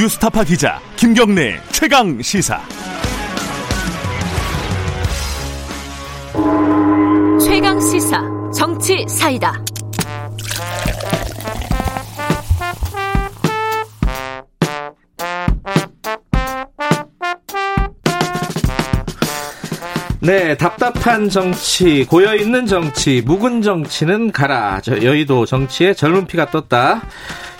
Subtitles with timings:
[0.00, 2.58] 뉴스타파 기자 김경래 최강 시사.
[7.38, 8.22] 최강 시사
[8.56, 9.62] 정치 사이다.
[20.22, 24.80] 네, 답답한 정치, 고여 있는 정치, 묵은 정치는 가라.
[24.82, 27.02] 저 여의도 정치에 젊은 피가 떴다.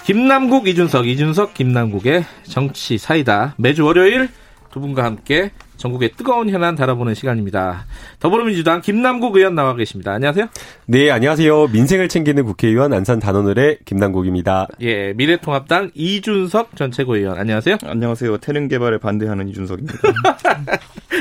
[0.05, 3.55] 김남국, 이준석, 이준석, 김남국의 정치 사이다.
[3.59, 4.29] 매주 월요일
[4.71, 7.87] 두 분과 함께 전국의 뜨거운 현안 달아보는 시간입니다.
[8.19, 10.13] 더불어민주당 김남국 의원 나와 계십니다.
[10.13, 10.49] 안녕하세요.
[10.87, 11.69] 네, 안녕하세요.
[11.69, 14.69] 민생을 챙기는 국회의원 안산 단원을의 김남국입니다.
[14.83, 17.39] 예, 미래통합당 이준석 전 최고위원.
[17.39, 17.79] 안녕하세요.
[17.83, 18.39] 안녕하세요.
[18.39, 19.99] 태릉 개발에 반대하는 이준석입니다.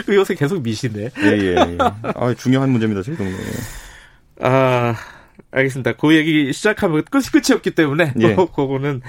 [0.05, 1.09] 그 요새 계속 미시네.
[1.23, 1.77] 예, 예, 예.
[1.79, 3.35] 아, 중요한 문제입니다, 제 동네에.
[4.41, 4.95] 아,
[5.51, 5.93] 알겠습니다.
[5.93, 8.35] 그 얘기 시작하면 끝이 끝이 없기 때문에 예.
[8.35, 9.01] 또 그거는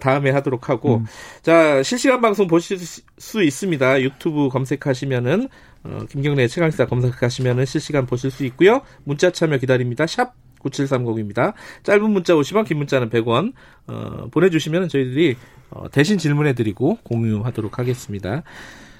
[0.00, 1.02] 다음에 하도록 하고
[1.42, 4.02] 자 실시간 방송 보실 수 있습니다.
[4.02, 5.48] 유튜브 검색하시면은
[5.82, 8.82] 어, 김경래 최강시사 검색하시면은 실시간 보실 수 있고요.
[9.04, 10.06] 문자 참여 기다립니다.
[10.06, 11.54] 샵 9730입니다.
[11.84, 13.54] 짧은 문자 50원, 긴 문자는 100원
[13.86, 15.36] 어, 보내주시면 저희들이
[15.70, 18.42] 어, 대신 질문해드리고 공유하도록 하겠습니다.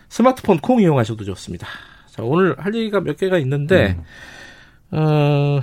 [0.08, 1.66] 스마트폰 콩 이용하셔도 좋습니다.
[2.08, 3.98] 자 오늘 할 얘기가 몇 개가 있는데
[4.90, 5.60] 어.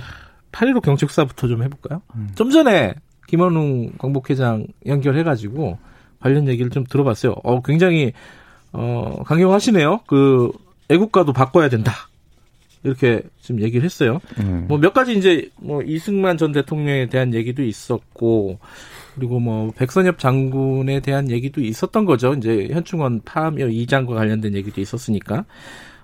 [0.52, 2.02] 8.15 경책사부터 좀 해볼까요?
[2.14, 2.30] 음.
[2.34, 2.94] 좀 전에
[3.26, 5.78] 김원웅 광복회장 연결해가지고
[6.20, 7.36] 관련 얘기를 좀 들어봤어요.
[7.44, 8.12] 어, 굉장히,
[8.72, 10.00] 어, 강경하시네요.
[10.06, 10.50] 그,
[10.88, 11.92] 애국가도 바꿔야 된다.
[12.82, 14.20] 이렇게 지금 얘기를 했어요.
[14.38, 14.66] 음.
[14.68, 18.58] 뭐몇 가지 이제 뭐 이승만 전 대통령에 대한 얘기도 있었고,
[19.14, 22.34] 그리고 뭐 백선엽 장군에 대한 얘기도 있었던 거죠.
[22.34, 25.44] 이제 현충원 파묘 이장과 관련된 얘기도 있었으니까.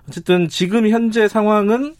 [0.07, 1.95] 어쨌든 지금 현재 상황은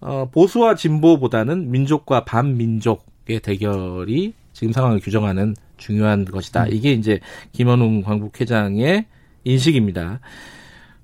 [0.00, 6.66] 어, 보수와 진보보다는 민족과 반민족의 대결이 지금 상황을 규정하는 중요한 것이다.
[6.68, 7.20] 이게 이제
[7.52, 9.06] 김원웅 광복회장의
[9.44, 10.20] 인식입니다.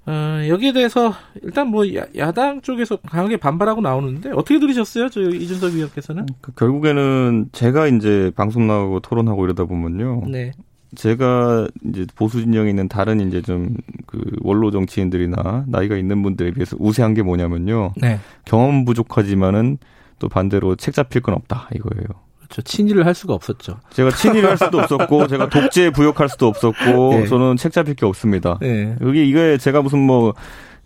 [0.07, 1.13] 어, 여기에 대해서
[1.43, 5.09] 일단 뭐 야, 당 쪽에서 강하게 반발하고 나오는데 어떻게 들으셨어요?
[5.09, 6.27] 저 이준석 위원께서는?
[6.41, 10.23] 그 결국에는 제가 이제 방송 나가고 토론하고 이러다 보면요.
[10.29, 10.53] 네.
[10.97, 13.77] 제가 이제 보수 진영에 있는 다른 이제 좀
[14.11, 17.93] 그 원로 정치인들이나 나이가 있는 분들에 비해서 우세한 게 뭐냐면요.
[17.97, 18.19] 네.
[18.45, 19.79] 경험 부족하지만은
[20.19, 22.07] 또 반대로 책 잡힐 건 없다 이거예요.
[22.39, 22.63] 그렇죠.
[22.63, 23.79] 친일을 할 수가 없었죠.
[23.91, 27.27] 제가 친일을 할 수도 없었고 제가 독재 부역할 수도 없었고 네.
[27.29, 28.59] 저는 책 잡힐 게 없습니다.
[28.61, 28.97] 네.
[29.01, 30.35] 여기 이게 제가 무슨 뭐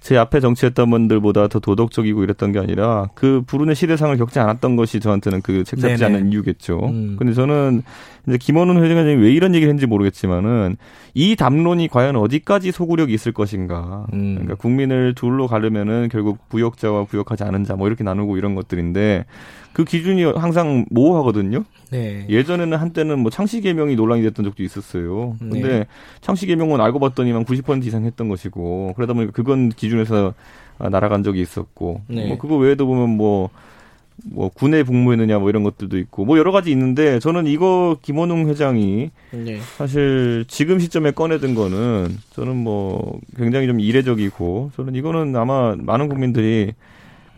[0.04, 5.00] 제 앞에 정치했던 분들보다 더 도덕적이고 이랬던 게 아니라 그 불운의 시대상을 겪지 않았던 것이
[5.00, 6.78] 저한테는 그 책 잡지 않은 이유겠죠.
[6.88, 7.16] 음.
[7.18, 7.82] 근데 저는
[8.28, 10.76] 이제 김원훈 회장이 왜 이런 얘기를 했는지 모르겠지만은
[11.14, 14.04] 이 담론이 과연 어디까지 소구력이 있을 것인가.
[14.12, 14.34] 음.
[14.34, 19.24] 그러니까 국민을 둘로 가르면은 결국 부역자와 부역하지 않은 자 뭐 이렇게 나누고 이런 것들인데
[19.74, 21.64] 그 기준이 항상 모호하거든요.
[21.90, 22.24] 네.
[22.28, 25.36] 예전에는 한때는 뭐 창씨 개명이 논란이 됐던 적도 있었어요.
[25.38, 25.86] 근데 네.
[26.20, 30.32] 창씨 개명은 알고 봤더니만 90% 이상 했던 것이고 그러다 보니까 그건 기준에서
[30.78, 32.28] 날아간 적이 있었고 네.
[32.28, 37.18] 뭐 그거 외에도 보면 뭐뭐 군에 복무했느냐 뭐 이런 것들도 있고 뭐 여러 가지 있는데
[37.18, 39.58] 저는 이거 김원웅 회장이 네.
[39.76, 46.74] 사실 지금 시점에 꺼내든 거는 저는 뭐 굉장히 좀 이례적이고 저는 이거는 아마 많은 국민들이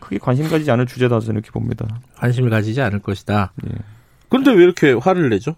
[0.06, 1.86] 크게 관심 가지지 않을 주제다 저는 이렇게 봅니다.
[2.16, 3.52] 관심을 가지지 않을 것이다.
[3.66, 3.72] 예.
[4.28, 5.56] 그런데 왜 이렇게 화를 내죠?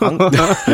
[0.00, 0.18] 안,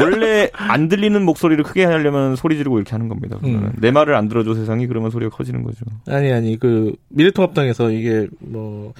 [0.00, 3.36] 원래 안 들리는 목소리를 크게 하려면 소리 지르고 이렇게 하는 겁니다.
[3.40, 3.72] 그러면 음.
[3.78, 5.84] 내 말을 안 들어줘 세상이 그러면 소리가 커지는 거죠.
[6.06, 8.92] 아니 아니 그 미래통합당에서 이게 뭐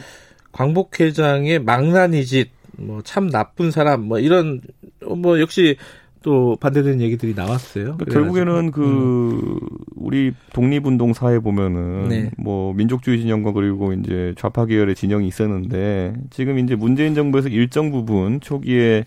[0.50, 4.60] 광복 회장의 망나니짓 뭐 참 나쁜 사람 뭐 이런
[5.06, 5.77] 뭐 역시
[6.22, 7.97] 또 반대되는 얘기들이 나왔어요.
[7.97, 9.59] 그러니까 결국에는 그 음.
[9.97, 12.31] 우리 독립운동 사회 보면은 네.
[12.38, 18.41] 뭐 민족주의 진영과 그리고 이제 좌파 계열의 진영이 있었는데 지금 이제 문재인 정부에서 일정 부분
[18.41, 19.05] 초기에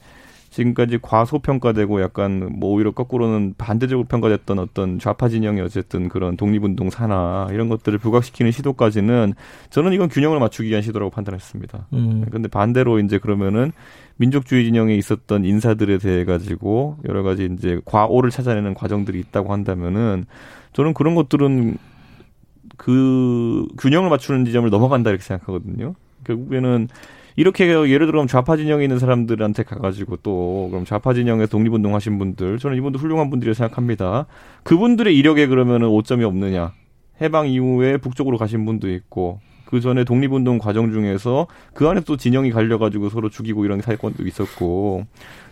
[0.55, 7.49] 지금까지 과소평가되고 약간 뭐 오히려 거꾸로는 반대적으로 평가됐던 어떤 좌파 진영의 어쨌든 그런 독립운동 사나
[7.51, 9.33] 이런 것들을 부각시키는 시도까지는
[9.69, 11.87] 저는 이건 균형을 맞추기 위한 시도라고 판단했습니다.
[11.91, 12.25] 음.
[12.31, 13.73] 근데 반대로 이제 그러면은
[14.15, 20.25] 민족주의 진영에 있었던 인사들에 대해 가지고 여러 가지 이제 과오를 찾아내는 과정들이 있다고 한다면은
[20.71, 21.77] 저는 그런 것들은
[22.77, 25.95] 그 균형을 맞추는 지점을 넘어간다 이렇게 생각하거든요.
[26.23, 26.87] 결국에는
[27.35, 32.59] 이렇게 예를 들어 좌파 진영에 있는 사람들한테 가가지고 또 그럼 좌파 진영에서 독립운동 하신 분들
[32.59, 34.25] 저는 이분도 훌륭한 분들이라고 생각합니다.
[34.63, 36.73] 그분들의 이력에 그러면은 오점이 없느냐?
[37.21, 42.51] 해방 이후에 북쪽으로 가신 분도 있고 그 전에 독립운동 과정 중에서 그 안에 또 진영이
[42.51, 45.05] 갈려가지고 서로 죽이고 이런 사건도 있었고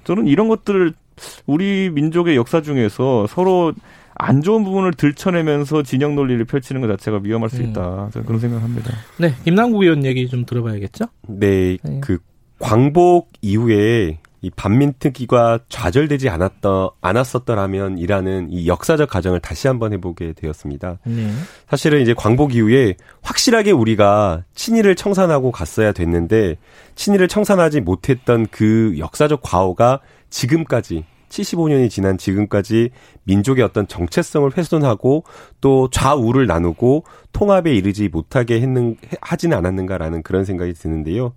[0.03, 0.93] 저는 이런 것들을
[1.45, 3.73] 우리 민족의 역사 중에서 서로
[4.15, 8.09] 안 좋은 부분을 들춰내면서 진영 논리를 펼치는 것 자체가 위험할 수 있다.
[8.11, 8.91] 저는 그런 생각합니다.
[9.17, 11.05] 네, 김남국 의원 얘기 좀 들어봐야겠죠?
[11.27, 11.99] 네, 네.
[12.01, 12.19] 그
[12.59, 20.99] 광복 이후에 이 반민특위가 좌절되지 않았더 않았었더라면 이라는 이 역사적 가정을 다시 한번 해보게 되었습니다.
[21.05, 21.31] 네.
[21.69, 26.57] 사실은 이제 광복 이후에 확실하게 우리가 친일을 청산하고 갔어야 됐는데
[26.95, 32.91] 친일을 청산하지 못했던 그 역사적 과오가 지금까지 75년이 지난 지금까지
[33.23, 35.23] 민족의 어떤 정체성을 훼손하고
[35.61, 41.33] 또 좌우를 나누고 통합에 이르지 못하게 했는 하지는 않았는가라는 그런 생각이 드는데요.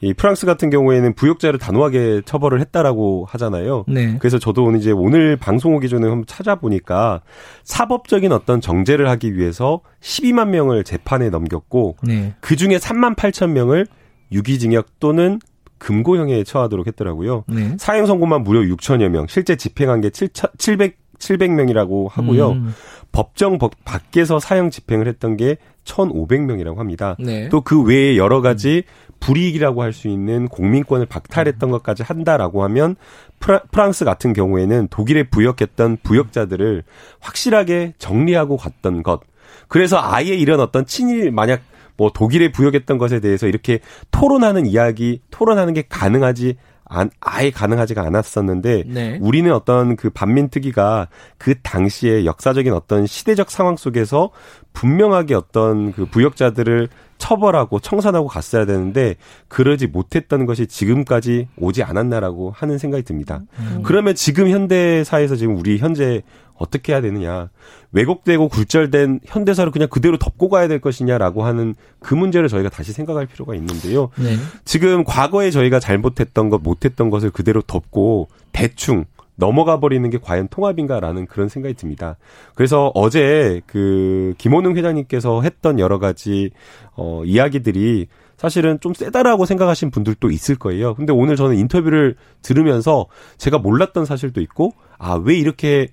[0.00, 3.84] 이 프랑스 같은 경우에는 부역자를 단호하게 처벌을 했다라고 하잖아요.
[3.86, 4.16] 네.
[4.18, 7.22] 그래서 저도 오늘 이제 오늘 방송 오기 전에 한번 찾아보니까
[7.62, 12.34] 사법적인 어떤 정제를 하기 위해서 12만 명을 재판에 넘겼고 네.
[12.40, 13.86] 그 중에 3만 8천 명을
[14.32, 15.38] 유기징역 또는
[15.82, 17.44] 금고형에 처하도록 했더라고요.
[17.48, 17.76] 네.
[17.76, 22.52] 사형 선고만 무려 6천여 명, 실제 집행한 게 700, 700명이라고 하고요.
[22.52, 22.74] 음.
[23.10, 27.16] 법정 법 밖에서 사형 집행을 했던 게 1,500명이라고 합니다.
[27.18, 27.48] 네.
[27.48, 28.84] 또그 외에 여러 가지
[29.18, 32.96] 불이익이라고 할 수 있는 공민권을 박탈했던 것까지 한다라고 하면
[33.40, 36.84] 프랑, 스 같은 경우에는 독일에 부역했던 부역자들을
[37.20, 39.20] 확실하게 정리하고 갔던 것.
[39.66, 41.60] 그래서 아예 이런 어떤 친일 만약
[41.96, 43.80] 뭐 독일에 부역했던 것에 대해서 이렇게
[44.10, 49.18] 토론하는 이야기, 토론하는 게 가능하지 안, 아예 가능하지가 않았었는데 네.
[49.22, 51.08] 우리는 어떤 그 반민특위가
[51.38, 54.30] 그 당시에 역사적인 어떤 시대적 상황 속에서
[54.74, 59.14] 분명하게 어떤 그 부역자들을 처벌하고 청산하고 갔어야 되는데
[59.48, 63.40] 그러지 못했던 것이 지금까지 오지 않았나라고 하는 생각이 듭니다.
[63.58, 63.82] 음.
[63.84, 66.22] 그러면 지금 현대사에서 지금 우리 현재
[66.56, 67.50] 어떻게 해야 되느냐.
[67.92, 73.26] 왜곡되고 굴절된 현대사를 그냥 그대로 덮고 가야 될 것이냐라고 하는 그 문제를 저희가 다시 생각할
[73.26, 74.10] 필요가 있는데요.
[74.16, 74.36] 네.
[74.64, 79.04] 지금 과거에 저희가 잘못했던 것, 못했던 것을 그대로 덮고 대충
[79.34, 82.16] 넘어가 버리는 게 과연 통합인가라는 그런 생각이 듭니다.
[82.54, 86.50] 그래서 어제 그 김원웅 회장님께서 했던 여러 가지
[86.94, 90.94] 어 이야기들이 사실은 좀 세다라고 생각하신 분들도 있을 거예요.
[90.94, 93.06] 근데 오늘 저는 인터뷰를 들으면서
[93.38, 95.88] 제가 몰랐던 사실도 있고 아 왜 이렇게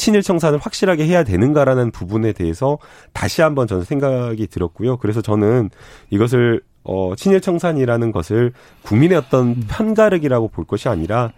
[0.00, 2.78] 친일 청산을 확실하게 해야 되는가라는 부분에 대해서
[3.12, 4.96] 다시 한번 저는 생각이 들었고요.
[4.96, 5.68] 그래서 저는
[6.08, 11.32] 이것을 어 친일 청산이라는 것을 국민의 어떤 편가르기라고 볼 것이 아니라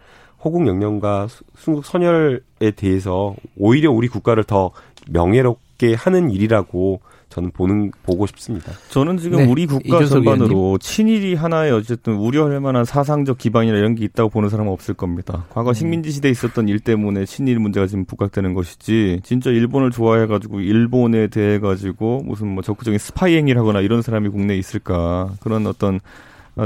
[0.44, 1.26] 호국 영령과
[1.56, 4.70] 순국 선열에 대해서 오히려 우리 국가를 더
[5.11, 7.00] 명예롭게 하는 일이라고
[7.32, 8.73] 저는 보는 보고 싶습니다.
[8.90, 14.05] 저는 지금 네, 우리 국가 전반으로 친일이 하나의 어쨌든 우려할 만한 사상적 기반이나 이런 게
[14.05, 15.46] 있다고 보는 사람은 없을 겁니다.
[15.49, 15.75] 과거 음.
[15.75, 21.29] 식민지 시대에 있었던 일 때문에 친일 문제가 지금 부각되는 것이지 진짜 일본을 좋아해 가지고 일본에
[21.29, 26.00] 대해 가지고 무슨 뭐 적극적인 스파이 행위를 하거나 이런 사람이 국내에 있을까 그런 어떤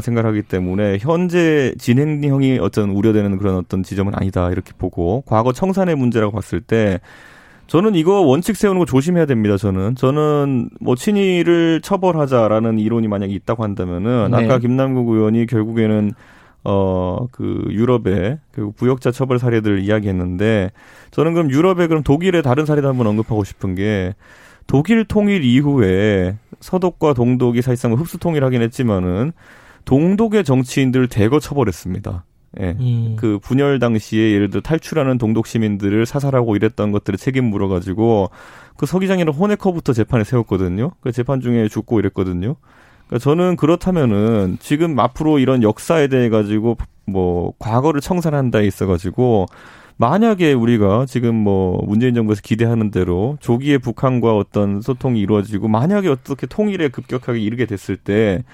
[0.01, 5.95] 생각을 하기 때문에 현재 진행형이 어떤 우려되는 그런 어떤 지점은 아니다 이렇게 보고 과거 청산의
[5.95, 6.99] 문제라고 봤을 때
[7.67, 9.57] 저는 이거 원칙 세우는 거 조심해야 됩니다.
[9.57, 14.45] 저는 저는 뭐 친일을 처벌하자라는 이론이 만약에 있다고 한다면은 네.
[14.45, 16.13] 아까 김남국 의원이 결국에는
[16.65, 20.71] 어 그 유럽의 그 부역자 처벌 사례들 이야기했는데
[21.11, 24.15] 저는 그럼 유럽의 그럼 독일의 다른 사례도 한번 언급하고 싶은 게
[24.67, 29.33] 독일 통일 이후에 서독과 동독이 사실상 흡수 통일하긴 했지만은
[29.85, 32.25] 동독의 정치인들을 대거 처벌했습니다.
[32.61, 32.77] 예.
[32.79, 33.17] 음.
[33.17, 38.31] 그 분열 당시에 예를 들어 탈출하는 동독 시민들을 사살하고 이랬던 것들을 책임 물어가지고
[38.77, 40.93] 그 서기장이랑 호네커부터 재판에 세웠거든요.
[41.01, 42.57] 그 재판 중에 죽고 이랬거든요.
[43.07, 46.77] 그러니까 저는 그렇다면은 지금 앞으로 이런 역사에 대해 가지고
[47.07, 49.47] 뭐 과거를 청산한다 있어 가지고
[49.99, 56.47] 만약에 우리가 지금 뭐 문재인 정부에서 기대하는 대로 조기에 북한과 어떤 소통이 이루어지고 만약에 어떻게
[56.47, 58.45] 통일에 급격하게 이르게 됐을 때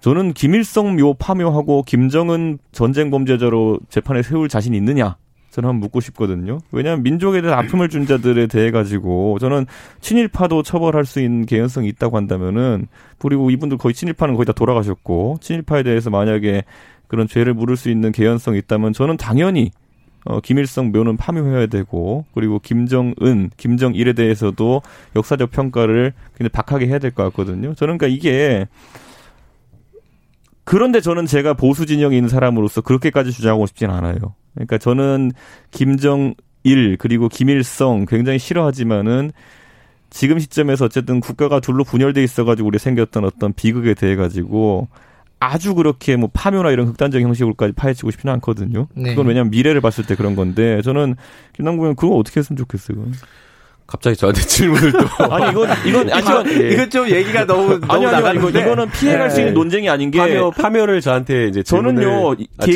[0.00, 5.16] 저는 김일성 묘 파묘하고 김정은 전쟁 범죄자로 재판에 세울 자신 있느냐?
[5.50, 6.58] 저는 한번 묻고 싶거든요.
[6.70, 9.64] 왜냐하면 민족에 대한 아픔을 준 자들에 대해 가지고 저는
[10.00, 12.88] 친일파도 처벌할 수 있는 개연성이 있다고 한다면은
[13.18, 16.64] 그리고 이분들 거의 친일파는 거의 다 돌아가셨고 친일파에 대해서 만약에
[17.08, 19.70] 그런 죄를 물을 수 있는 개연성이 있다면 저는 당연히
[20.26, 24.82] 어, 김일성 묘는 파묘해야 되고 그리고 김정은, 김정일에 대해서도
[25.14, 27.74] 역사적 평가를 굉장히 박하게 해야 될 것 같거든요.
[27.74, 28.66] 저는 그러니까 이게
[30.66, 34.16] 그런데 저는 제가 보수 있는 사람으로서 그렇게까지 주장하고 싶진 않아요.
[34.54, 35.30] 그러니까 저는
[35.70, 39.30] 김정일 그리고 김일성 굉장히 싫어하지만은
[40.10, 44.88] 지금 시점에서 어쨌든 국가가 둘로 분열돼 있어가지고 우리 생겼던 어떤 비극에 대해 가지고
[45.38, 48.88] 아주 그렇게 뭐 파묘나 이런 극단적인 형식으로까지 파헤치고 싶지는 않거든요.
[48.94, 49.10] 네.
[49.10, 51.14] 그건 왜냐하면 미래를 봤을 때 그런 건데 저는
[51.52, 52.98] 김남국 의원 그거 어떻게 했으면 좋겠어요.
[53.86, 54.98] 갑자기 저한테 질문을 또
[55.32, 56.70] 아니 이건 이건 아니 이건 예.
[56.70, 59.58] 이건 좀 얘기가 너무 너무 아니 아니 아니 이거 이거는 피해갈 수 있는 네.
[59.58, 62.66] 논쟁이 아닌 게 파묘 파묘를 저한테 이제 저는요, 질문을- 아,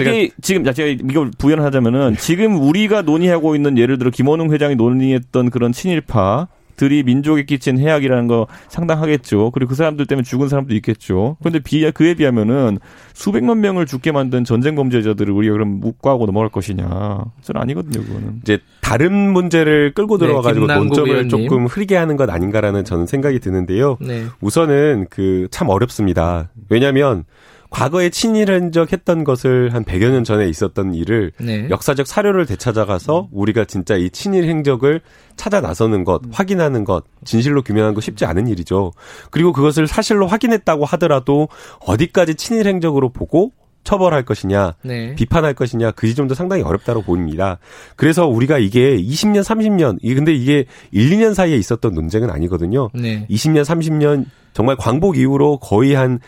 [0.40, 6.46] 지금 제가 이걸 부연하자면은 지금 우리가 논의하고 있는 예를 들어 김원웅 회장이 논의했던 그런 친일파
[6.80, 9.50] 들이 민족에 끼친 해악이라는 거 상당하겠죠.
[9.50, 11.36] 그리고 그 사람들 때문에 죽은 사람도 있겠죠.
[11.40, 12.78] 그런데 비 그에 비하면은
[13.12, 16.86] 수백만 명을 죽게 만든 전쟁 범죄자들을 우리가 그럼 묵과하고 넘어갈 것이냐?
[17.42, 18.40] 저는 아니거든요, 그거는.
[18.40, 21.28] 이제 다른 문제를 끌고 네, 들어와 가지고 김남국 논점을 의원님.
[21.28, 23.98] 조금 흐리게 하는 것 아닌가라는 저는 생각이 드는데요.
[24.00, 24.24] 네.
[24.40, 26.48] 우선은 그 참 어렵습니다.
[26.70, 27.24] 왜냐하면
[27.70, 31.68] 과거에 친일 행적했던 것을 한 100여 년 전에 있었던 일을 네.
[31.70, 35.00] 역사적 사료를 되찾아가서 우리가 진짜 이 친일 행적을
[35.36, 38.92] 찾아 나서는 것, 확인하는 것, 진실로 규명하는 거 쉽지 않은 일이죠.
[39.30, 41.48] 그리고 그것을 사실로 확인했다고 하더라도
[41.86, 45.14] 어디까지 친일 행적으로 보고 처벌할 것이냐, 네.
[45.14, 47.58] 비판할 것이냐 그 지점도 상당히 어렵다고 보입니다.
[47.96, 52.90] 그래서 우리가 이게 20년, 30년, 이 근데 이게 1, 2년 사이에 있었던 논쟁은 아니거든요.
[52.92, 53.26] 네.
[53.30, 56.18] 20년, 30년 정말 광복 이후로 거의 한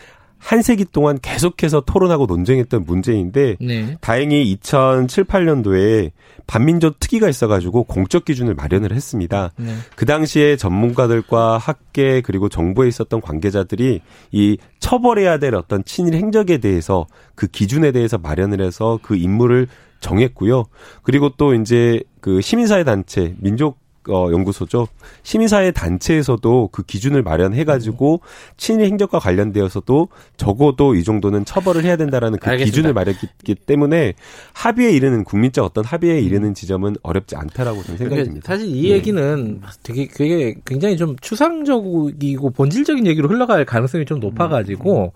[0.43, 3.97] 한 세기 동안 계속해서 토론하고 논쟁했던 문제인데 네.
[4.01, 6.11] 다행히 2007, 8년도에
[6.47, 9.51] 반민족 특위가 있어가지고 공적 기준을 마련을 했습니다.
[9.55, 9.73] 네.
[9.95, 17.07] 그 당시에 전문가들과 학계 그리고 정부에 있었던 관계자들이 이 처벌해야 될 어떤 친일 행적에 대해서
[17.35, 19.67] 그 기준에 대해서 마련을 해서 그 임무를
[20.01, 20.65] 정했고요.
[21.03, 24.87] 그리고 또 이제 그 시민사회 단체 민족 어, 연구소죠.
[25.23, 28.21] 시민사회 단체에서도 그 기준을 마련해가지고
[28.57, 32.65] 친일 행적과 관련되어서도 적어도 이 정도는 처벌을 해야 된다라는 그 알겠습니다.
[32.65, 34.13] 기준을 마련했기 때문에
[34.53, 38.47] 합의에 이르는 국민적 어떤 합의에 이르는 지점은 어렵지 않다라고 저는 생각이 그러니까 듭니다.
[38.47, 45.13] 사실 이 얘기는 되게 그게 굉장히 좀 추상적이고 본질적인 얘기로 흘러갈 가능성이 좀 높아가지고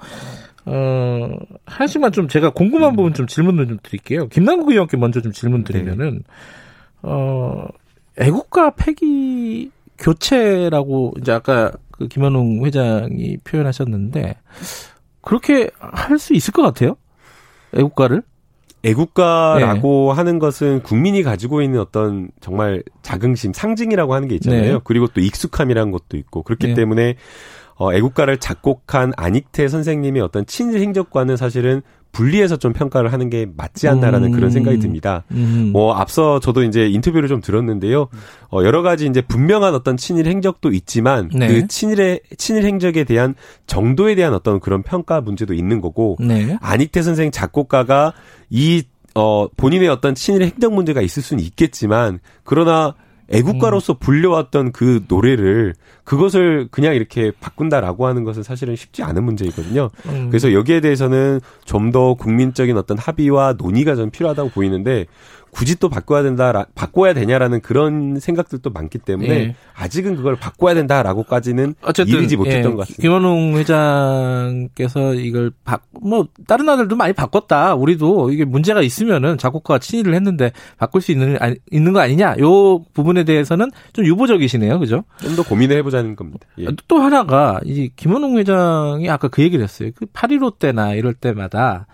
[0.66, 1.30] 어
[1.66, 4.28] 하나씩만 좀 제가 궁금한 부분 좀 질문을 좀 드릴게요.
[4.28, 6.24] 김남국 의원께 먼저 좀 질문 드리면은
[7.02, 7.68] 어
[8.18, 14.36] 애국가 폐기 교체라고 이제 아까 그 김현웅 회장이 표현하셨는데
[15.22, 16.96] 그렇게 할 수 있을 것 같아요?
[17.76, 18.24] 애국가를?
[18.84, 20.18] 애국가라고 네.
[20.18, 24.74] 하는 것은 국민이 가지고 있는 어떤 정말 자긍심, 상징이라고 하는 게 있잖아요.
[24.76, 24.80] 네.
[24.84, 26.74] 그리고 또 익숙함이라는 것도 있고 그렇기 네.
[26.76, 27.16] 때문에
[27.76, 31.82] 어, 애국가를 작곡한 안익태 선생님의 어떤 친일 행적과는 사실은
[32.18, 34.32] 분리해서 좀 평가를 하는 게 맞지 않나라는 음.
[34.32, 35.24] 그런 생각이 듭니다.
[35.32, 35.70] 음.
[35.72, 38.08] 뭐 앞서 저도 이제 인터뷰를 좀 들었는데요.
[38.52, 41.48] 어 여러 가지 이제 분명한 어떤 친일 행적도 있지만 네.
[41.48, 43.36] 그 친일의 친일 행적에 대한
[43.68, 46.58] 정도에 대한 어떤 그런 평가 문제도 있는 거고 네.
[46.60, 48.14] 안익태 선생 작곡가가
[48.50, 48.84] 이
[49.14, 52.94] 어, 본인의 어떤 친일 행정 문제가 있을 수는 있겠지만, 그러나
[53.30, 59.90] 애국가로서 불려왔던 그 노래를, 그것을 그냥 이렇게 바꾼다라고 하는 것은 사실은 쉽지 않은 문제이거든요.
[60.08, 60.28] 음.
[60.30, 65.06] 그래서 여기에 대해서는 좀 더 국민적인 어떤 합의와 논의가 좀 필요하다고 보이는데,
[65.52, 69.56] 굳이 또 바꿔야 된다, 바꿔야 되냐라는 그런 생각들도 많기 때문에, 예.
[69.74, 73.02] 아직은 그걸 바꿔야 된다라고까지는 이르지 못했던 예, 것 같습니다.
[73.02, 77.76] 김원웅 회장께서 이걸 바, 뭐 다른 나라들도 많이 바꿨다.
[77.76, 82.36] 우리도 이게 문제가 있으면은 작곡가가 친일을 했는데 바꿀 수 있는 아니- 있는 거 아니냐?
[82.40, 85.04] 요 부분에 대해서는 좀 유보적이시네요, 그죠?
[85.22, 86.48] 좀 더 고민을 해보자는 겁니다.
[86.60, 86.68] 예.
[86.88, 89.92] 또 하나가 이 김원웅 회장이 아까 그 얘기를 했어요.
[89.96, 91.88] 그 8.15 때나 이럴 때마다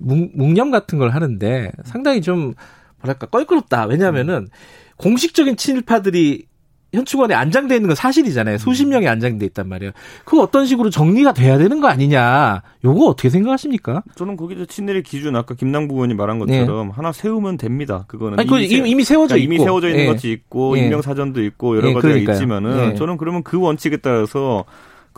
[0.00, 2.54] 묵, 묵념 같은 걸 하는데 상당히 좀
[3.02, 3.84] 뭐랄까 껄끄럽다.
[3.86, 4.48] 왜냐하면은
[4.96, 6.47] 공식적인 친일파들이
[6.92, 8.58] 현충원에 안장돼 있는 건 사실이잖아요.
[8.58, 9.92] 수십 명이 안장돼 있단 말이에요.
[10.24, 12.62] 그 어떤 식으로 정리가 돼야 되는 거 아니냐.
[12.84, 14.02] 요거 어떻게 생각하십니까?
[14.14, 18.04] 저는 거기서 친일의 기준 아까 김남국 의원이 말한 것처럼 하나 세우면 됩니다.
[18.08, 18.40] 그거는 네.
[18.42, 19.64] 아니, 그 이미, 이미 세워져 그러니까 이미 있고.
[19.64, 20.06] 세워져 있는 예.
[20.06, 20.84] 것이 있고 예.
[20.84, 22.34] 인명 사전도 있고 여러 예, 가지가 그러니까요.
[22.34, 22.94] 있지만은 예.
[22.94, 24.64] 저는 그러면 그 원칙에 따라서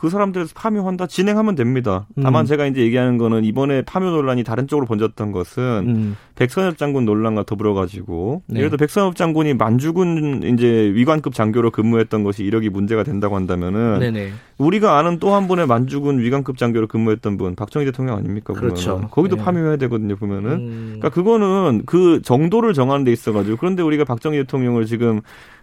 [0.01, 2.07] 그 사람들에서 파묘한다 진행하면 됩니다.
[2.23, 2.47] 다만 음.
[2.47, 6.17] 제가 이제 얘기하는 거는 이번에 파묘 논란이 다른 쪽으로 번졌던 것은 음.
[6.37, 8.61] 백선엽 장군 논란과 더불어 가지고 네.
[8.61, 14.31] 예를 들어 백선엽 장군이 만주군 이제 위관급 장교로 근무했던 것이 이력이 문제가 된다고 한다면은 네네.
[14.57, 18.55] 우리가 아는 또 한 분의 만주군 위관급 장교로 근무했던 분 박정희 대통령 아닙니까?
[18.55, 18.71] 보면은.
[18.75, 19.09] 그렇죠.
[19.11, 19.43] 거기도 네.
[19.45, 20.17] 파묘해야 되거든요.
[20.17, 20.51] 보면은.
[20.51, 20.85] 음.
[20.99, 25.21] 그러니까 그거는 그 정도를 정하는 데 있어 가지고 그런데 우리가 박정희 대통령을 지금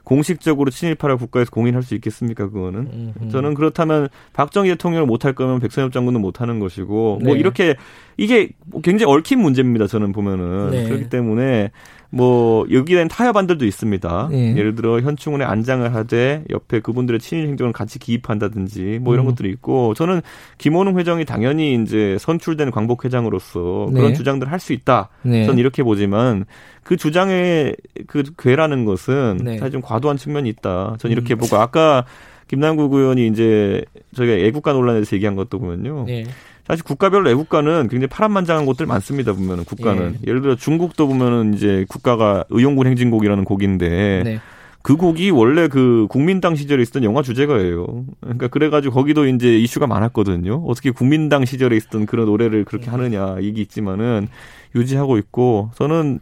[0.07, 2.49] 공식적으로 친일파라 국가에서 공인할 수 있겠습니까?
[2.49, 3.29] 그거는 음흠.
[3.29, 7.39] 저는 그렇다면 박정희 대통령을 못할 거면 백선엽 장군은 못하는 것이고 뭐 네.
[7.41, 7.75] 이렇게
[8.15, 8.51] 이게
[8.83, 9.85] 굉장히 얽힌 문제입니다.
[9.85, 10.85] 저는 보면은 네.
[10.85, 11.71] 그렇기 때문에
[12.09, 14.29] 뭐 여기에는 타협안들도 있습니다.
[14.31, 14.55] 네.
[14.57, 19.29] 예를 들어 현충원에 안장을 하되 옆에 그분들의 친일 행정을 같이 기입한다든지 뭐 이런 음.
[19.31, 20.21] 것들이 있고 저는
[20.57, 23.99] 김원웅 회장이 당연히 이제 선출된 광복 회장으로서 네.
[23.99, 25.09] 그런 주장들을 할 수 있다.
[25.21, 25.45] 네.
[25.45, 26.45] 저는 이렇게 보지만
[26.83, 27.75] 그 주장의
[28.07, 29.57] 그 괴라는 것은 네.
[29.59, 30.95] 사실 좀 과도한 측면이 있다.
[30.99, 32.05] 저는 이렇게 보고 아까
[32.47, 33.83] 김남국 의원이 이제
[34.15, 36.05] 저희가 애국가 논란에서 얘기한 것도 보면요.
[36.07, 36.23] 네.
[36.67, 39.33] 사실 국가별로 애국가는 굉장히 파란만장한 곳들 많습니다.
[39.33, 40.27] 보면은 국가는 예.
[40.27, 44.39] 예를 들어 중국도 보면은 이제 국가가 의용군 행진곡이라는 곡인데 네.
[44.81, 48.05] 그 곡이 원래 그 국민당 시절에 있었던 영화 주제가예요.
[48.21, 50.63] 그러니까 그래가지고 거기도 이제 이슈가 많았거든요.
[50.65, 54.27] 어떻게 국민당 시절에 있었던 그런 노래를 그렇게 하느냐 얘기 있지만은
[54.75, 56.19] 유지하고 있고 저는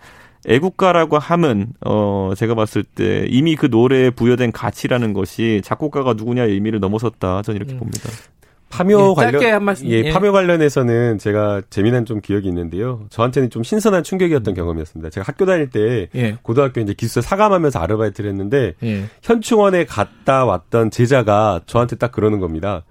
[0.47, 6.79] 애국가라고 함은 어 제가 봤을 때 이미 그 노래에 부여된 가치라는 것이 작곡가가 누구냐의 의미를
[6.79, 7.79] 넘어섰다 저는 이렇게 음.
[7.79, 8.09] 봅니다.
[8.77, 9.87] 파묘 예, 짧게 관련 한 말씀.
[9.87, 10.11] 예, 예.
[10.11, 13.05] 파묘 관련해서는 제가 재미난 좀 기억이 있는데요.
[13.09, 15.09] 저한테는 좀 신선한 충격이었던 경험이었습니다.
[15.09, 16.37] 제가 학교 다닐 때 예.
[16.41, 19.05] 고등학교 이제 기숙사 사감하면서 아르바이트를 했는데 예.
[19.23, 22.83] 현충원에 갔다 왔던 제자가 저한테 딱 그러는 겁니다.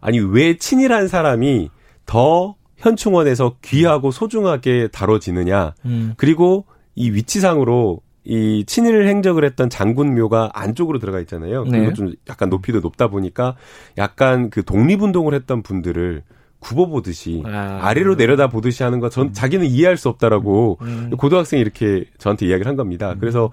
[0.00, 1.70] 아니 왜 친일한 사람이
[2.06, 5.74] 더 현충원에서 귀하고 소중하게 다뤄지느냐?
[5.84, 6.14] 음.
[6.16, 11.64] 그리고 이 위치상으로 이 친일 행적을 했던 장군묘가 안쪽으로 들어가 있잖아요.
[11.64, 11.78] 네.
[11.78, 13.56] 그리고 좀 약간 높이도 높다 보니까
[13.98, 16.22] 약간 그 독립운동을 했던 분들을
[16.60, 17.78] 굽어보듯이 아.
[17.82, 21.10] 아래로 내려다 보듯이 하는 거 전 자기는 이해할 수 없다라고 음.
[21.16, 23.14] 고등학생이 이렇게 저한테 이야기를 한 겁니다.
[23.18, 23.50] 그래서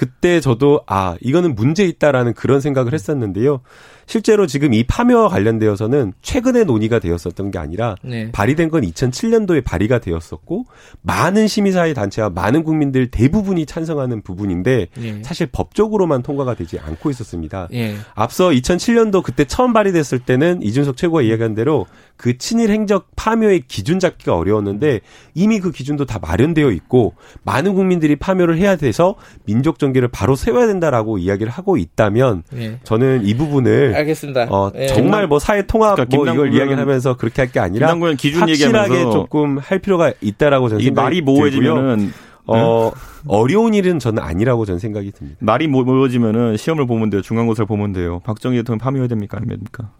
[0.00, 3.60] 그때 저도 아 이거는 문제 있다라는 그런 생각을 했었는데요.
[4.06, 8.32] 실제로 지금 이 파묘와 관련되어서는 최근에 논의가 되었었던 게 아니라 네.
[8.32, 10.64] 발의된 건 2007년도에 발의가 되었었고
[11.02, 15.22] 많은 시민사회 단체와 많은 국민들 대부분이 찬성하는 부분인데 예.
[15.22, 17.68] 사실 법적으로만 통과가 되지 않고 있었습니다.
[17.74, 17.94] 예.
[18.14, 24.00] 앞서 2007년도 그때 처음 발의됐을 때는 이준석 최고가 이야기한 대로 그 친일 행적 파묘의 기준
[24.00, 25.02] 잡기가 어려웠는데
[25.34, 27.14] 이미 그 기준도 다 마련되어 있고
[27.44, 29.14] 많은 국민들이 파묘를 해야 돼서
[29.44, 32.78] 민족 정기를 바로 세워야 된다라고 이야기를 하고 있다면 예.
[32.84, 34.46] 저는 이 부분을 알겠습니다.
[34.50, 34.86] 어, 예.
[34.86, 38.52] 정말 뭐 사회 통합 그러니까 뭐 이걸 김남국은- 이야기를 하면서 그렇게 할 게 아니라 확실하게
[38.52, 41.34] 얘기하면서 조금 할 필요가 있다라고 저는 이 생각이 말이 들고요.
[41.34, 42.12] 모호해지면은
[42.46, 42.92] 어,
[43.26, 45.38] 어려운 일은 저는 아니라고 저는 생각이 듭니다.
[45.40, 47.22] 말이 모- 모여지면은 시험을 보면 돼요.
[47.22, 48.20] 중간고사를 보면 돼요.
[48.24, 49.38] 박정희 대통령 파묘해야 됩니까?
[49.40, 49.90] 안 됩니까?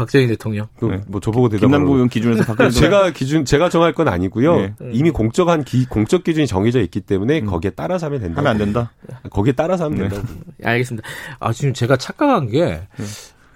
[0.00, 0.66] 박정희 대통령.
[0.78, 1.00] 그 네.
[1.08, 4.56] 뭐 저보고 대답을 김남국 의원 기준에서 박정희 제가 기준 제가 정할 건 아니고요.
[4.56, 4.74] 네.
[4.92, 8.38] 이미 공적한 기, 공적 기준이 정해져 있기 때문에 거기에 따라서 하면 된다.
[8.38, 8.92] 하면 안 된다.
[9.28, 10.08] 거기에 따라서 하면 네.
[10.08, 10.26] 된다고.
[10.64, 11.06] 알겠습니다.
[11.38, 12.80] 아, 지금 제가 착각한 게,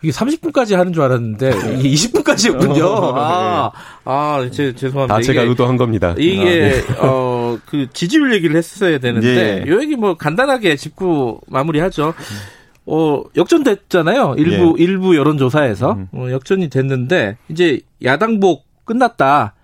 [0.02, 2.84] 이게 30분까지 하는 줄 알았는데, 이게 20분까지였군요.
[3.16, 3.70] 아,
[4.04, 5.14] 아, 제, 죄송합니다.
[5.14, 6.14] 다 제가 이게, 의도한 겁니다.
[6.18, 6.98] 이게, 아, 네.
[6.98, 9.70] 어, 그, 지지율 얘기를 했어야 되는데, 예.
[9.70, 12.12] 요 얘기 뭐 간단하게 짚고 마무리하죠.
[12.86, 14.34] 어, 역전됐잖아요.
[14.38, 15.98] 일부, 일부 여론조사에서.
[16.12, 19.54] 어, 역전이 됐는데, 이제 야당복 끝났다.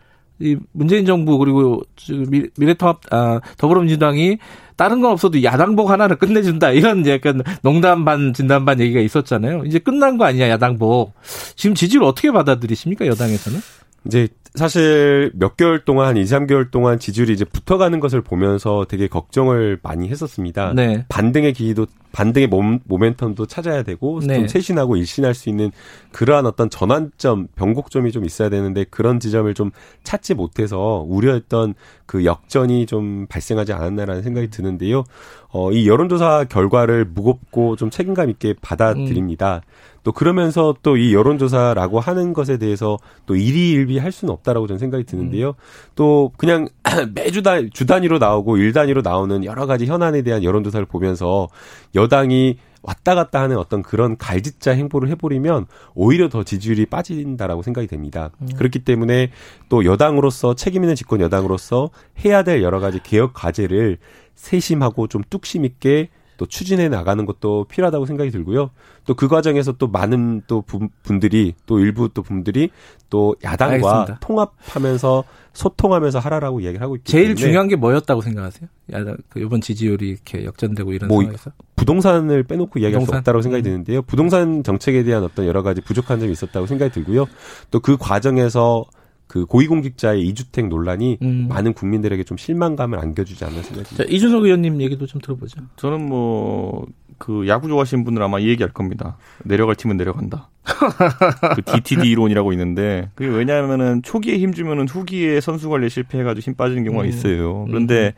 [0.42, 4.38] 이 문재인 정부 그리고 미- 미래통합 아, 더불어민주당이
[4.74, 9.64] 다른 건 없어도 야당복 하나는 끝내준다 이런 이제 약간 농담 반 진담 반 얘기가 있었잖아요.
[9.66, 11.12] 이제 끝난 거 아니냐 야당복.
[11.56, 13.60] 지금 지지율 어떻게 받아들이십니까 여당에서는?
[14.04, 19.06] 이제 사실 몇 개월 동안 한 2, 3개월 동안 지지율이 이제 붙어가는 것을 보면서 되게
[19.06, 20.72] 걱정을 많이 했었습니다.
[20.74, 21.04] 네.
[21.08, 24.34] 반등의 기기도 반등의 몸, 모멘텀도 찾아야 되고 네.
[24.34, 25.70] 좀 쇄신하고 일신할 수 있는
[26.10, 29.70] 그러한 어떤 전환점, 변곡점이 좀 있어야 되는데 그런 지점을 좀
[30.02, 31.74] 찾지 못해서 우려했던
[32.06, 35.04] 그 역전이 좀 발생하지 않았나라는 생각이 드는데요.
[35.52, 39.62] 어, 이 여론조사 결과를 무겁고 좀 책임감 있게 받아들입니다.
[40.02, 45.04] 또 그러면서 또 이 여론조사라고 하는 것에 대해서 또 일희일비 할 수는 없다라고 저는 생각이
[45.04, 45.54] 드는데요.
[45.94, 46.68] 또 그냥
[47.14, 51.48] 매주 다, 주 단위로 나오고 일 단위로 나오는 여러 가지 현안에 대한 여론조사를 보면서
[51.94, 58.30] 여당이 왔다 갔다 하는 어떤 그런 갈짓자 행보를 해버리면 오히려 더 지지율이 빠진다라고 생각이 됩니다.
[58.56, 59.30] 그렇기 때문에
[59.68, 61.90] 또 여당으로서 책임 있는 집권 여당으로서
[62.24, 63.98] 해야 될 여러 가지 개혁 과제를
[64.34, 66.08] 세심하고 좀 뚝심 있게
[66.40, 68.70] 또 추진해 나가는 것도 필요하다고 생각이 들고요.
[69.04, 72.70] 또 그 과정에서 또 많은 또 분- 분들이 또 일부 또 분들이
[73.10, 74.18] 또 야당과 알겠습니다.
[74.20, 78.70] 통합하면서 소통하면서 하라라고 이야기를 하고 있기 제일 때문에 중요한 게 뭐였다고 생각하세요?
[78.92, 83.18] 야당 그 이번 지지율이 이렇게 역전되고 이런 뭐 상황에서 부동산을 빼놓고 이야기할 수 부동산?
[83.18, 83.64] 없다고 생각이 음.
[83.64, 84.00] 드는데요.
[84.02, 87.26] 부동산 정책에 대한 어떤 여러 가지 부족한 점이 있었다고 생각이 들고요.
[87.70, 88.84] 또 그 과정에서
[89.30, 91.46] 그 고위공직자의 이주택 논란이 음.
[91.48, 93.96] 많은 국민들에게 좀 실망감을 안겨주지 않나 생각이 듭니다.
[93.96, 95.60] 자, 이준석 의원님 얘기도 좀 들어보죠.
[95.76, 96.84] 저는 뭐,
[97.16, 99.18] 그 야구 좋아하시는 분들 아마 이 얘기 할 겁니다.
[99.44, 100.48] 내려갈 팀은 내려간다.
[101.54, 107.04] 그 DTD 이론이라고 있는데, 그게 왜냐하면은 초기에 힘주면은 후기에 선수 관리에 실패해가지고 힘 빠지는 경우가
[107.04, 107.08] 음.
[107.08, 107.66] 있어요.
[107.68, 108.14] 그런데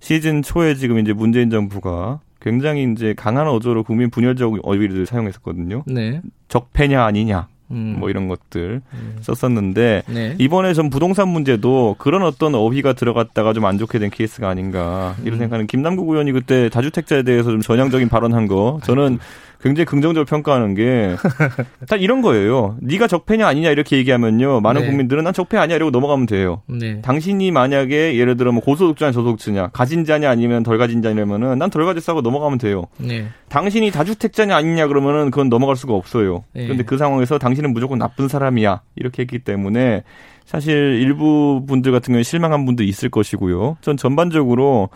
[0.00, 5.84] 시즌 초에 지금 이제 문재인 정부가 굉장히 이제 강한 어조로 국민 분열적 어휘를 사용했었거든요.
[5.86, 6.20] 네.
[6.48, 7.96] 적폐냐 아니냐, 음.
[7.98, 9.16] 뭐 이런 것들 음.
[9.20, 10.34] 썼었는데, 네.
[10.38, 15.38] 이번에 전 부동산 문제도 그런 어떤 어휘가 들어갔다가 좀 안 좋게 된 케이스가 아닌가 이런
[15.38, 19.18] 생각하는 김남국 의원이 그때 다주택자에 대해서 좀 전향적인 발언한 거 저는
[19.62, 21.16] 굉장히 긍정적으로 평가하는 게
[21.88, 22.76] 다 이런 거예요.
[22.80, 24.86] 네가 적폐냐 아니냐 이렇게 얘기하면요 많은 네.
[24.88, 26.62] 국민들은 난 적폐 아니야 이러고 넘어가면 돼요.
[26.66, 27.00] 네.
[27.02, 31.84] 당신이 만약에 예를 들어 뭐 고소득자냐 저소득자냐 가진 자냐 아니면 덜 가진 자냐면은 난 덜
[31.84, 32.84] 가졌다고 넘어가면 돼요.
[32.98, 33.26] 네.
[33.48, 36.44] 당신이 다주택자냐 아니냐 그러면은 그건 넘어갈 수가 없어요.
[36.52, 36.64] 네.
[36.64, 40.02] 그런데 그 상황에서 당신은 무조건 나쁜 사람이야 이렇게 했기 때문에
[40.46, 43.76] 사실 일부 분들 같은 경우에 실망한 분도 있을 것이고요.
[43.82, 44.88] 전 전반적으로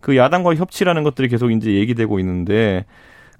[0.00, 2.84] 그 야당과 협치라는 것들이 계속 이제 얘기되고 있는데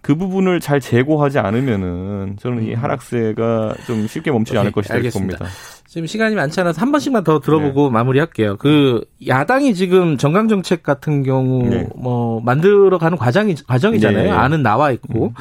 [0.03, 2.69] 그 부분을 잘 제고하지 않으면은 저는 음.
[2.69, 5.11] 이 하락세가 좀 쉽게 멈추지 않을 것이다 이렇게.
[5.11, 5.47] 봅니다.
[5.87, 8.57] 지금 시간이 많지 않아서 한 번씩만 더 들어보고 마무리할게요.
[8.57, 11.89] 그 야당이 지금 정강 정책 같은 경우 네.
[11.97, 14.25] 뭐 만들어가는 과정이 과정이잖아요.
[14.25, 14.31] 네.
[14.31, 15.33] 안은 나와 있고.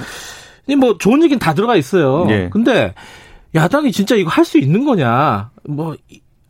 [0.68, 2.26] 이뭐 좋은 얘기는 다 들어가 있어요.
[2.26, 2.50] 네.
[2.52, 2.94] 근데
[3.56, 5.50] 야당이 진짜 이거 할 수 있는 거냐?
[5.68, 5.96] 뭐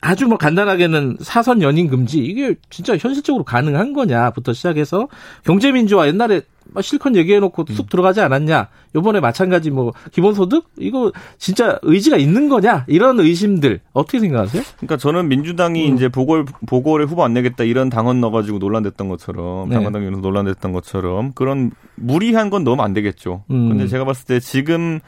[0.02, 5.08] 아주 뭐 간단하게는 사선 연임 금지 이게 진짜 현실적으로 가능한 거냐부터 시작해서
[5.46, 6.42] 경제민주화 옛날에
[6.74, 8.70] 막 실컷 얘기해놓고 쑥 들어가지 않았냐?
[8.96, 12.86] 요번에 마찬가지 뭐 기본소득 이거 진짜 의지가 있는 거냐?
[12.88, 14.64] 이런 의심들 어떻게 생각하세요?
[14.78, 15.96] 그러니까 저는 민주당이 음.
[15.96, 19.76] 이제 보궐 보궐에 후보 안 내겠다 이런 당헌 넣어가지고 논란됐던 것처럼 네.
[19.76, 23.44] 당헌당에서 논란됐던 것처럼 그런 무리한 건 넣으면 안 되겠죠.
[23.52, 23.70] 음.
[23.70, 25.00] 근데 제가 봤을 때 지금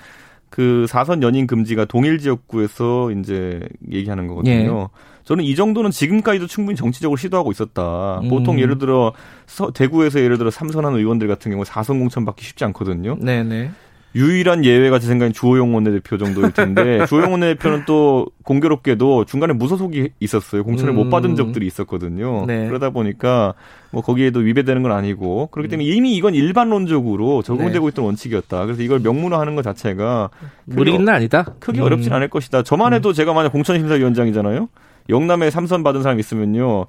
[0.54, 3.60] 그 사선 연임 금지가 동일 지역구에서 이제
[3.92, 4.54] 얘기하는 거거든요.
[4.94, 4.98] 예.
[5.24, 8.20] 저는 이 정도는 지금까지도 충분히 정치적으로 시도하고 있었다.
[8.22, 8.30] 음.
[8.30, 9.14] 보통 예를 들어
[9.48, 13.18] 서- 대구에서 예를 들어 삼선한 의원들 같은 경우 사선 공천 받기 쉽지 않거든요.
[13.20, 13.72] 네네.
[14.16, 20.64] 유일한 예외가 제 생각엔 주호영 원내대표 정도일 텐데 주호영 원내대표는 또 공교롭게도 중간에 무소속이 있었어요.
[20.64, 20.96] 공천을 음.
[20.98, 22.46] 못 받은 적들이 있었거든요.
[22.46, 22.68] 네.
[22.68, 23.54] 그러다 보니까
[23.92, 27.90] 뭐 거기에도 위배되는 건 아니고 그렇기 때문에 이미 이건 일반론적으로 적용되고 네.
[27.90, 28.66] 있던 원칙이었다.
[28.66, 30.30] 그래서 이걸 명문화하는 것 자체가
[30.66, 31.46] 무리는 아니다.
[31.60, 31.84] 크게 음.
[31.84, 32.64] 어렵진 않을 것이다.
[32.64, 34.70] 저만 해도 제가 만약 공천심사위원장이잖아요.
[35.10, 36.86] 영남에 삼선 받은 사람 있으면요.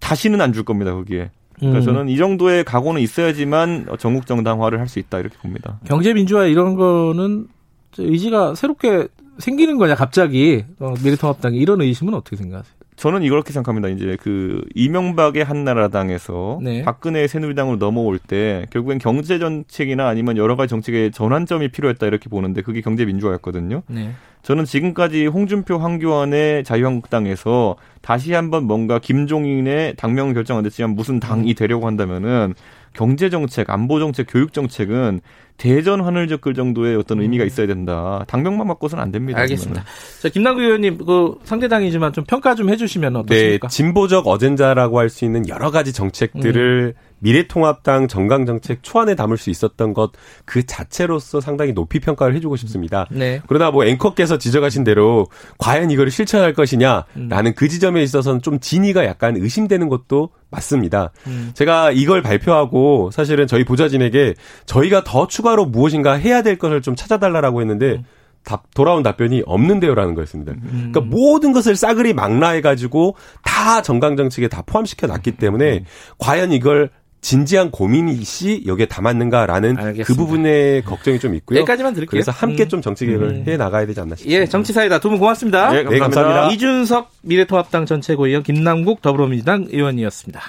[0.00, 1.30] 다시는 안 줄 겁니다, 거기에.
[1.58, 1.84] 그러니까 음.
[1.84, 5.78] 저는 이 정도의 각오는 있어야지만 전국 정당화를 할 수 있다 이렇게 봅니다.
[5.86, 7.48] 경제 민주화 이런 거는
[7.92, 12.75] 저 의지가 새롭게 생기는 거냐 갑자기 어, 미래통합당이 이런 의심은 어떻게 생각하세요?
[12.96, 13.88] 저는 이렇게 생각합니다.
[13.88, 16.82] 이제 그 이명박의 한나라당에서 네.
[16.82, 22.62] 박근혜의 새누리당으로 넘어올 때 결국엔 경제 정책이나 아니면 여러 가지 정책의 전환점이 필요했다 이렇게 보는데
[22.62, 23.82] 그게 경제 민주화였거든요.
[23.88, 24.12] 네.
[24.42, 31.54] 저는 지금까지 홍준표, 황교안의 자유한국당에서 다시 한번 뭔가 김종인의 당명은 결정 안 됐지만 무슨 당이
[31.54, 32.54] 되려고 한다면은
[32.92, 35.20] 경제 정책, 안보 정책, 교육 정책은
[35.56, 38.24] 대전 하늘 적글 정도의 어떤 의미가 있어야 된다.
[38.28, 39.38] 당명만 바꿔서는 안 됩니다.
[39.38, 39.42] 음.
[39.42, 39.84] 알겠습니다.
[40.22, 43.68] 자 김남구 의원님 그 상대당이지만 좀 평가 좀 해주시면 네, 어떻습니까?
[43.68, 47.00] 진보적 어젠다라고 할 수 있는 여러 가지 정책들을 음.
[47.20, 50.10] 미래통합당 정강정책 초안에 담을 수 있었던 것
[50.44, 53.06] 그 자체로서 상당히 높이 평가를 해주고 싶습니다.
[53.10, 53.40] 네.
[53.48, 55.26] 그러나 뭐 앵커께서 지적하신 대로
[55.58, 57.52] 과연 이거를 실천할 것이냐라는 음.
[57.56, 61.10] 그 지점에 있어서는 좀 진위가 약간 의심되는 것도 맞습니다.
[61.26, 61.50] 음.
[61.54, 64.34] 제가 이걸 발표하고 사실은 저희 보좌진에게
[64.66, 68.02] 저희가 더 추가 로 무엇인가 해야 될 것을 좀 찾아달라고 했는데
[68.44, 70.52] 답, 돌아온 답변이 없는데요라는 거였습니다.
[70.52, 70.90] 음.
[70.92, 75.84] 그러니까 모든 것을 싸그리 망라해가지고 다 정강정책에 다 포함시켜 놨기 때문에
[76.18, 76.90] 과연 이걸
[77.22, 80.04] 진지한 고민이 씨 여기에 담았는가라는 알겠습니다.
[80.04, 81.58] 그 부분의 걱정이 좀 있고요.
[81.58, 82.10] 여기까지만 들을게요.
[82.10, 82.68] 그래서 함께 음.
[82.68, 83.44] 좀 정치 개혁을 음.
[83.48, 84.40] 해 나가야 되지 않나 싶습니다.
[84.42, 85.70] 예, 정치사이다 두 분 고맙습니다.
[85.72, 86.04] 네, 감사합니다.
[86.22, 86.52] 감사합니다.
[86.54, 90.40] 이준석 미래통합당 전체고위원 김남국 더불어민주당 의원이었습니다.